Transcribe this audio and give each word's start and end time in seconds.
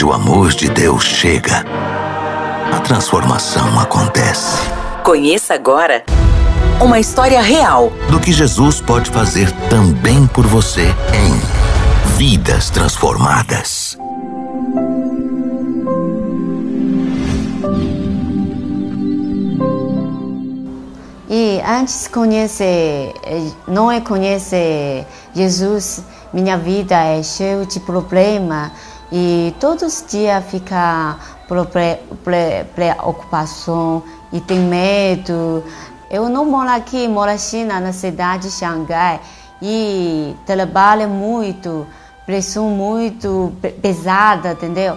Onde 0.00 0.06
o 0.06 0.12
amor 0.14 0.48
de 0.52 0.66
Deus 0.70 1.04
chega, 1.04 1.62
a 2.74 2.80
transformação 2.80 3.78
acontece. 3.78 4.56
Conheça 5.04 5.52
agora 5.52 6.02
uma 6.80 6.98
história 6.98 7.42
real 7.42 7.92
do 8.10 8.18
que 8.18 8.32
Jesus 8.32 8.80
pode 8.80 9.10
fazer 9.10 9.52
também 9.68 10.26
por 10.26 10.46
você 10.46 10.86
em 11.12 12.16
Vidas 12.16 12.70
Transformadas. 12.70 13.98
E 21.28 21.60
antes 21.60 22.08
conhecer, 22.08 23.12
não 23.68 23.92
é 23.92 24.00
conhecer 24.00 25.04
Jesus, 25.34 26.02
minha 26.32 26.56
vida 26.56 26.96
é 26.96 27.22
cheia 27.22 27.66
de 27.66 27.78
problema 27.80 28.72
e 29.12 29.54
todos 29.58 29.82
os 29.82 30.04
dias 30.10 30.44
fica 30.46 31.16
preocupação 32.74 34.02
e 34.32 34.40
tem 34.40 34.58
medo. 34.58 35.64
Eu 36.10 36.28
não 36.28 36.44
moro 36.44 36.70
aqui, 36.70 37.06
moro 37.08 37.30
na 37.30 37.38
China, 37.38 37.80
na 37.80 37.92
cidade 37.92 38.48
de 38.48 38.54
Xangai 38.54 39.20
e 39.60 40.34
trabalho 40.46 41.08
muito, 41.08 41.86
pressão 42.26 42.70
muito 42.70 43.52
pesada, 43.82 44.52
entendeu? 44.52 44.96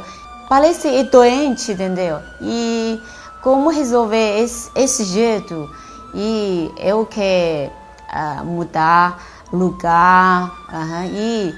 Parece 0.50 1.04
doente, 1.04 1.72
entendeu? 1.72 2.20
E 2.42 3.00
como 3.42 3.70
resolver 3.70 4.40
esse, 4.40 4.70
esse 4.76 5.04
jeito? 5.04 5.70
e 6.14 6.72
eu 6.78 7.06
quero 7.06 7.72
uh, 7.72 8.46
mudar 8.46 9.22
lugar 9.52 10.52
uh, 10.70 11.06
e 11.06 11.50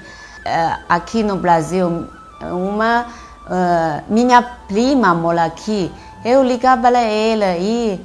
uh, 0.46 0.82
aqui 0.88 1.22
no 1.22 1.36
Brasil 1.36 2.06
uma 2.42 3.06
ah, 3.48 4.02
minha 4.08 4.42
prima 4.42 5.14
mora 5.14 5.44
aqui. 5.44 5.90
Eu 6.24 6.42
ligava 6.42 6.82
para 6.82 7.00
ela 7.00 7.56
e 7.58 8.04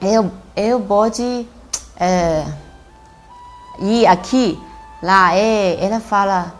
eu 0.00 0.30
eu 0.56 0.80
pode 0.80 1.46
eh, 2.00 2.44
ir 3.78 4.06
aqui? 4.06 4.60
Lá 5.02 5.34
é, 5.34 5.84
ela 5.84 6.00
fala 6.00 6.52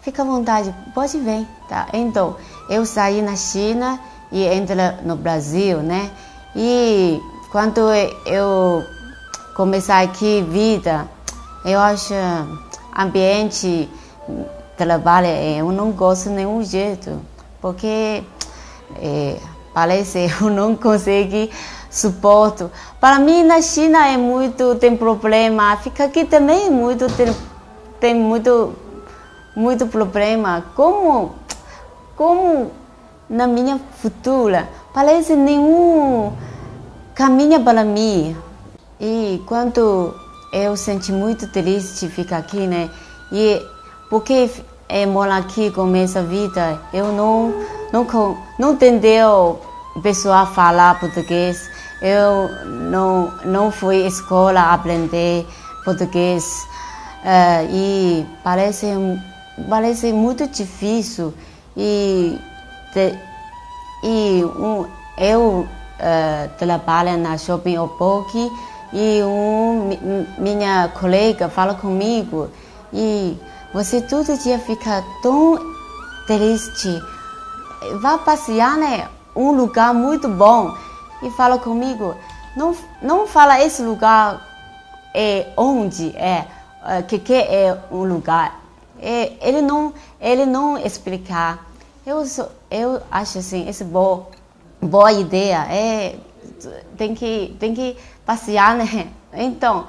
fica 0.00 0.22
à 0.22 0.24
vontade 0.24 0.74
pode 0.94 1.18
vir 1.18 1.46
tá? 1.68 1.88
Então 1.92 2.36
eu 2.68 2.84
saí 2.84 3.22
na 3.22 3.36
China 3.36 4.00
e 4.32 4.44
entra 4.44 4.98
no 5.04 5.14
Brasil 5.16 5.78
né? 5.78 6.10
E 6.56 7.20
quando 7.52 7.80
eu 8.26 8.84
começar 9.54 10.00
aqui 10.00 10.42
vida, 10.42 11.06
eu 11.64 11.78
acho 11.78 12.14
ambiente 12.96 13.88
trabalho 14.80 15.26
eu 15.26 15.70
não 15.70 15.92
gosto 15.92 16.30
nenhum 16.30 16.62
jeito, 16.62 17.20
porque 17.60 18.24
é, 18.96 19.36
parece 19.74 20.30
eu 20.40 20.48
não 20.48 20.74
consigo 20.74 21.52
suporto. 21.90 22.70
Para 22.98 23.18
mim 23.18 23.42
na 23.42 23.60
China 23.60 24.06
é 24.06 24.16
muito 24.16 24.74
tem 24.76 24.96
problema, 24.96 25.76
fica 25.76 26.04
aqui 26.04 26.24
também 26.24 26.70
muito 26.70 27.06
tem, 27.14 27.36
tem 28.00 28.14
muito 28.14 28.74
muito 29.54 29.86
problema. 29.86 30.64
Como 30.74 31.34
como 32.16 32.70
na 33.28 33.46
minha 33.46 33.78
futura 34.00 34.66
parece 34.94 35.36
nenhum 35.36 36.32
caminha 37.14 37.60
para 37.60 37.84
mim. 37.84 38.34
E 38.98 39.42
quando 39.46 40.14
eu 40.52 40.76
senti 40.76 41.12
muito 41.12 41.50
triste 41.52 42.08
ficar 42.08 42.38
aqui, 42.38 42.66
né? 42.66 42.90
E 43.32 43.62
porque 44.10 44.50
é, 44.90 45.06
morar 45.06 45.38
aqui 45.38 45.70
começa 45.70 46.18
a 46.18 46.22
vida, 46.22 46.80
eu 46.92 47.12
não 47.12 47.54
não 47.92 48.06
não 48.58 48.72
entendeu 48.72 49.60
pessoa 50.02 50.46
falar 50.46 50.98
português. 50.98 51.70
Eu 52.02 52.48
não 52.90 53.32
não 53.44 53.70
fui 53.70 54.06
escola 54.06 54.72
aprender 54.72 55.46
português. 55.84 56.44
Uh, 57.22 57.68
e 57.70 58.26
parece 58.42 58.86
parece 59.68 60.12
muito 60.12 60.46
difícil. 60.48 61.32
E 61.76 62.38
de, 62.94 63.14
e 64.02 64.44
um, 64.44 64.86
eu 65.18 65.66
uh, 66.00 66.50
trabalha 66.58 67.16
na 67.16 67.36
Shopping 67.36 67.78
Opoki 67.78 68.50
e 68.92 69.22
um, 69.22 70.26
minha 70.38 70.88
colega 70.88 71.48
fala 71.48 71.74
comigo. 71.74 72.48
E 72.92 73.38
você 73.72 74.00
todo 74.00 74.36
dia 74.38 74.58
fica 74.58 75.04
tão 75.22 75.58
triste. 76.26 77.02
Vá 78.00 78.18
passear, 78.18 78.76
né? 78.76 79.08
Um 79.34 79.52
lugar 79.52 79.94
muito 79.94 80.28
bom 80.28 80.76
e 81.22 81.30
fala 81.30 81.58
comigo. 81.58 82.14
Não, 82.56 82.74
não 83.00 83.26
fala 83.26 83.62
esse 83.62 83.82
lugar 83.82 84.46
é 85.14 85.52
onde 85.56 86.16
é, 86.16 86.46
é 86.84 87.02
que 87.02 87.18
que 87.18 87.34
é 87.34 87.78
um 87.90 88.04
lugar. 88.04 88.60
É, 89.00 89.32
ele 89.40 89.62
não 89.62 89.94
ele 90.20 90.44
não 90.44 90.76
explicar. 90.76 91.66
Eu 92.04 92.24
eu 92.70 93.00
acho 93.10 93.38
assim 93.38 93.68
esse 93.68 93.84
bom 93.84 94.30
boa 94.80 95.12
ideia. 95.12 95.66
É, 95.70 96.16
tem 96.96 97.14
que 97.14 97.56
tem 97.58 97.74
que 97.74 97.96
passear, 98.24 98.74
né? 98.74 99.08
Então, 99.32 99.86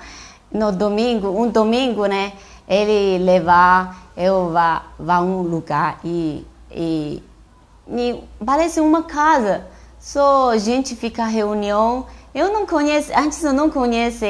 no 0.52 0.72
domingo, 0.72 1.30
um 1.30 1.50
domingo, 1.50 2.06
né? 2.06 2.34
Ele 2.68 3.24
levar 3.24 4.02
eu 4.16 4.52
vá 4.52 4.84
vá 5.00 5.20
um 5.22 5.42
lugar 5.42 6.00
e, 6.04 6.46
e, 6.72 7.24
parece 8.46 8.80
uma 8.80 9.04
casa. 9.04 9.66
Só 10.00 10.58
gente 10.58 10.96
fica 10.96 11.26
reunião. 11.26 12.06
Eu 12.34 12.52
não 12.52 12.66
conheço, 12.66 13.12
antes 13.16 13.44
eu 13.44 13.52
não 13.52 13.70
conheço 13.70 14.24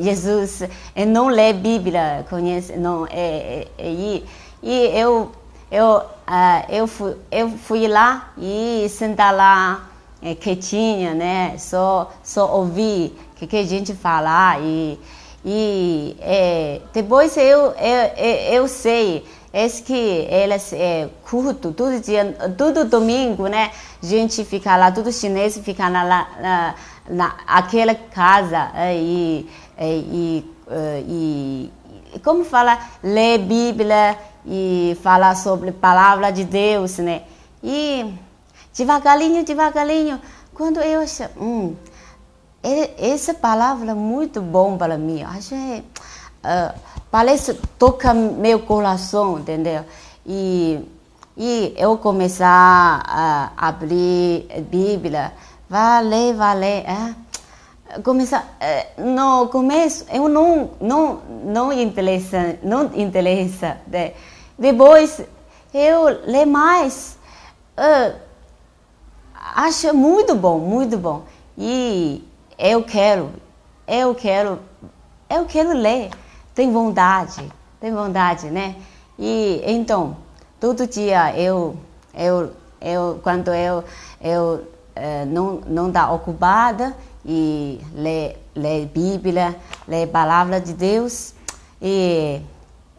Jesus, 0.00 0.62
eu 0.96 1.06
não 1.06 1.28
lê 1.28 1.52
Bíblia, 1.52 2.24
conhece, 2.30 2.74
não, 2.78 3.06
é, 3.06 3.10
é, 3.10 3.68
é, 3.76 3.90
e, 3.90 4.24
e 4.62 4.98
eu, 4.98 5.30
eu, 5.70 5.96
uh, 5.98 6.64
eu, 6.70 6.86
fui, 6.86 7.14
eu 7.30 7.50
fui 7.50 7.86
lá 7.86 8.32
e 8.38 8.86
sentar 8.88 9.34
lá 9.34 9.86
é, 10.22 10.34
quietinha, 10.34 11.12
né? 11.12 11.58
Só, 11.58 12.10
só 12.24 12.56
ouvir 12.56 13.14
o 13.32 13.36
que, 13.36 13.46
que 13.46 13.56
a 13.58 13.64
gente 13.64 13.92
fala 13.92 14.58
e, 14.58 14.98
e 15.44 16.16
é, 16.20 16.80
depois 16.92 17.36
eu, 17.36 17.72
eu, 17.72 18.52
eu 18.52 18.68
sei 18.68 19.24
esse 19.52 19.82
que 19.82 20.26
elas 20.30 20.72
é 20.72 21.10
curto, 21.28 21.72
todo 21.72 22.00
dia, 22.00 22.34
todo 22.56 22.86
domingo, 22.86 23.48
né? 23.48 23.70
Gente 24.00 24.44
fica 24.44 24.76
lá, 24.76 24.90
todo 24.90 25.12
chinês 25.12 25.58
fica 25.58 25.90
na, 25.90 26.04
na, 26.04 26.74
na 27.08 27.36
aquela 27.46 27.94
casa 27.94 28.70
é, 28.74 28.96
e, 28.96 29.50
é, 29.76 29.88
e, 29.88 30.50
é, 30.70 31.04
e, 31.06 31.72
e 32.14 32.18
como 32.20 32.44
fala, 32.44 32.78
ler 33.02 33.40
Bíblia 33.40 34.16
e 34.46 34.96
falar 35.02 35.36
sobre 35.36 35.68
a 35.68 35.74
palavra 35.74 36.30
de 36.30 36.44
Deus, 36.44 36.96
né? 36.98 37.22
E 37.62 38.14
devagarinho, 38.74 39.44
devagarinho. 39.44 40.20
Quando 40.54 40.80
eu 40.80 41.04
hum, 41.38 41.74
essa 42.62 43.34
palavra 43.34 43.90
é 43.90 43.94
muito 43.94 44.40
bom 44.40 44.76
para 44.76 44.96
mim. 44.96 45.22
Acho 45.22 45.50
que 45.50 45.84
uh, 46.44 46.78
parece 47.10 47.54
toca 47.78 48.14
meu 48.14 48.60
coração, 48.60 49.38
entendeu? 49.38 49.84
E 50.26 50.80
e 51.36 51.74
eu 51.78 51.96
começar 51.96 53.02
a 53.06 53.52
abrir 53.56 54.46
a 54.54 54.60
Bíblia, 54.60 55.32
vai 55.66 56.04
ler, 56.04 56.34
vai 56.34 56.58
ler, 56.58 56.84
é? 56.84 57.14
começar 58.04 58.56
eh, 58.60 58.88
no 58.98 59.48
começo 59.48 60.06
eu 60.12 60.28
não 60.28 60.70
não 60.80 61.20
não 61.44 61.72
interessa 61.72 62.58
não 62.62 62.90
interessa 62.94 63.78
depois 64.58 65.22
eu 65.74 66.04
ler 66.26 66.46
mais 66.46 67.18
uh, 67.78 68.14
acho 69.54 69.94
muito 69.94 70.34
bom, 70.34 70.58
muito 70.58 70.96
bom. 70.96 71.22
E 71.56 72.24
eu 72.62 72.84
quero, 72.84 73.30
eu 73.88 74.14
quero, 74.14 74.60
eu 75.28 75.44
quero 75.46 75.72
ler. 75.72 76.10
Tem 76.54 76.72
vontade, 76.72 77.42
tem 77.80 77.92
vontade, 77.92 78.50
né? 78.50 78.76
E 79.18 79.60
então, 79.66 80.16
todo 80.60 80.86
dia 80.86 81.36
eu, 81.36 81.76
eu, 82.14 82.52
eu 82.80 83.18
quando 83.20 83.52
eu, 83.52 83.82
eu 84.20 84.64
uh, 84.96 85.26
não 85.26 85.60
não 85.66 85.88
está 85.88 86.12
ocupada 86.12 86.96
e 87.26 87.80
ler 87.94 88.38
ler 88.54 88.86
Bíblia, 88.86 89.56
ler 89.88 90.06
palavra 90.06 90.60
de 90.60 90.72
Deus 90.72 91.34
e, 91.80 92.40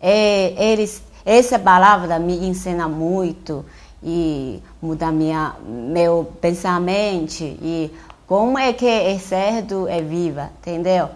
e 0.01 0.56
eles 0.57 1.01
essa 1.25 1.57
palavra 1.57 2.19
me 2.19 2.45
ensina 2.48 2.89
muito 2.89 3.63
e 4.04 4.62
mudar 4.81 5.13
minha, 5.13 5.56
meu 5.65 6.33
pensamento 6.42 7.42
e 7.42 7.89
como 8.33 8.57
é 8.57 8.74
que 8.74 8.88
é 8.88 9.15
certo 9.19 9.88
é 9.88 10.01
viva, 10.01 10.50
entendeu? 10.57 11.07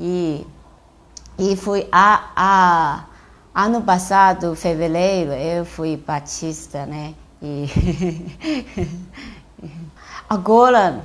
E, 0.00 0.46
e 1.38 1.54
fui 1.56 1.86
a, 1.92 2.30
a 2.34 3.04
ano 3.54 3.82
passado, 3.82 4.56
fevereiro, 4.56 5.32
eu 5.32 5.66
fui 5.66 5.94
batista, 5.98 6.86
né? 6.86 7.12
E 7.42 7.66
agora 10.26 11.04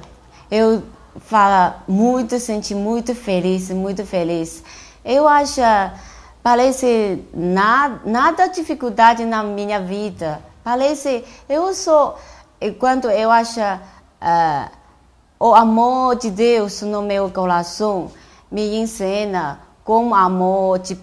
eu 0.50 0.82
falo 1.20 1.76
muito, 1.90 2.40
senti 2.40 2.74
muito 2.74 3.14
feliz, 3.14 3.70
muito 3.70 4.06
feliz. 4.06 4.64
Eu 5.04 5.28
acho 5.28 5.60
parece 6.42 7.22
nada, 7.34 8.00
nada 8.06 8.48
dificuldade 8.48 9.26
na 9.26 9.44
minha 9.44 9.82
vida. 9.82 10.42
Parece 10.64 11.26
eu 11.50 11.74
sou 11.74 12.18
quando 12.80 13.12
eu 13.12 13.30
acho 13.30 13.60
uh, 13.60 14.79
o 15.40 15.56
amor 15.56 16.18
de 16.18 16.30
Deus 16.30 16.82
no 16.82 17.02
meu 17.02 17.30
coração 17.30 18.12
me 18.52 18.76
ensina 18.76 19.62
como 19.86 20.14
amor 20.14 20.80
de 20.80 20.98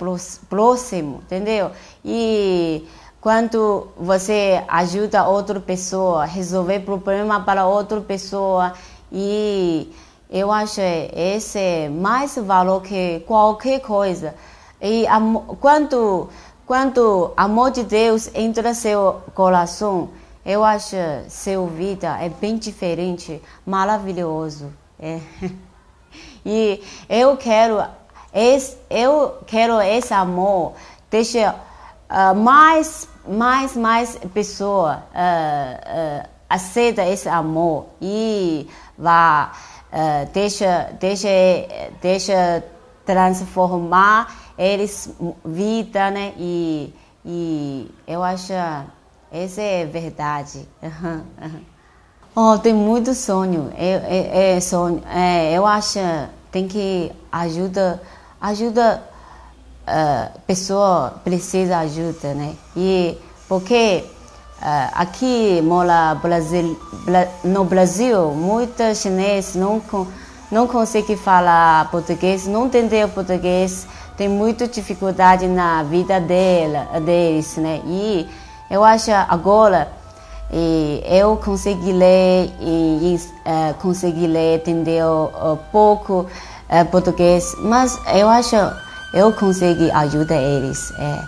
próximo, 0.48 1.22
entendeu? 1.24 1.70
E 2.04 2.86
quando 3.20 3.88
você 3.96 4.62
ajuda 4.68 5.26
outra 5.26 5.58
pessoa, 5.58 6.26
resolver 6.26 6.80
problema 6.80 7.40
para 7.40 7.66
outra 7.66 8.00
pessoa 8.00 8.74
e 9.10 9.90
eu 10.28 10.52
acho 10.52 10.80
esse 10.80 11.58
é 11.58 11.88
mais 11.88 12.36
valor 12.36 12.82
que 12.82 13.20
qualquer 13.26 13.80
coisa. 13.80 14.34
E 14.82 15.06
quando 15.60 16.28
quando 16.66 17.32
amor 17.36 17.70
de 17.70 17.84
Deus 17.84 18.28
entra 18.34 18.68
no 18.68 18.74
seu 18.74 19.20
coração, 19.34 20.10
eu 20.46 20.62
acho 20.64 20.96
seu 21.28 21.66
vida 21.66 22.16
é 22.20 22.28
bem 22.28 22.56
diferente, 22.56 23.42
maravilhoso. 23.66 24.72
É. 24.98 25.20
E 26.48 26.80
eu 27.08 27.36
quero 27.36 27.84
esse, 28.32 28.78
eu 28.88 29.38
quero 29.46 29.82
esse 29.82 30.14
amor 30.14 30.74
deixa 31.10 31.56
uh, 32.08 32.34
mais 32.36 33.08
mais 33.26 33.76
mais 33.76 34.16
pessoa 34.32 35.02
uh, 35.10 36.22
uh, 36.22 36.28
aceita 36.48 37.04
esse 37.04 37.28
amor 37.28 37.86
e 38.00 38.68
vá 38.96 39.52
uh, 39.92 40.32
deixa 40.32 40.92
deixa 41.00 41.28
deixa 42.00 42.62
transformar 43.04 44.32
eles 44.56 45.12
vida 45.44 46.10
né 46.12 46.32
e 46.38 46.94
e 47.24 47.90
eu 48.06 48.22
acho 48.22 48.52
essa 49.44 49.60
é 49.60 49.84
verdade 49.84 50.68
oh 52.34 52.58
tem 52.58 52.74
muito 52.74 53.14
sonho 53.14 53.72
é, 53.76 53.90
é, 53.90 54.56
é 54.56 54.60
sonho 54.60 55.02
é, 55.08 55.52
eu 55.52 55.66
acho 55.66 55.98
tem 56.50 56.66
que 56.66 57.12
ajuda 57.30 58.00
ajuda 58.40 59.02
uh, 59.86 60.38
pessoa 60.46 61.14
precisa 61.24 61.78
ajuda, 61.78 62.34
né? 62.34 62.54
E 62.76 63.16
porque 63.48 64.04
uh, 64.60 64.90
aqui 64.92 65.60
mora 65.62 66.14
Brasil, 66.16 66.78
no 67.44 67.64
Brasil, 67.64 68.32
muitos 68.32 68.98
chineses 68.98 69.54
não 69.54 69.82
não 70.50 70.68
conseguem 70.68 71.16
falar 71.16 71.90
português, 71.90 72.46
não 72.46 72.66
entender 72.66 73.08
português, 73.08 73.84
tem 74.16 74.28
muita 74.28 74.68
dificuldade 74.68 75.48
na 75.48 75.82
vida 75.82 76.20
dela, 76.20 77.00
deles, 77.00 77.56
né? 77.56 77.80
E 77.84 78.28
eu 78.70 78.84
acho 78.84 79.10
agora 79.10 79.88
eu 81.04 81.36
consegui 81.36 81.92
ler 81.92 82.50
e, 82.60 83.14
e 83.14 83.16
uh, 83.16 83.74
consegui 83.74 84.26
ler, 84.26 84.56
entender 84.56 85.04
uh, 85.04 85.58
pouco 85.72 86.20
uh, 86.70 86.84
português, 86.90 87.54
mas 87.58 87.98
eu 88.14 88.28
acho 88.28 88.56
eu 89.12 89.32
consigo 89.32 89.90
ajudar 89.92 90.36
eles. 90.36 90.92
É, 90.98 91.22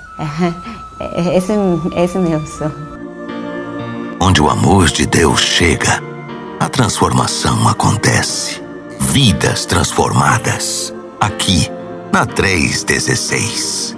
é, 1.00 1.36
esse, 1.36 1.52
esse 1.96 2.16
é 2.16 2.20
meu 2.20 2.46
sonho. 2.46 2.88
Onde 4.20 4.42
o 4.42 4.50
amor 4.50 4.86
de 4.88 5.06
Deus 5.06 5.40
chega, 5.40 6.02
a 6.60 6.68
transformação 6.68 7.68
acontece. 7.68 8.62
Vidas 9.00 9.64
transformadas. 9.64 10.92
Aqui, 11.20 11.70
na 12.12 12.26
316. 12.26 13.97